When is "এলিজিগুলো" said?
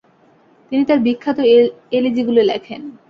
1.91-2.41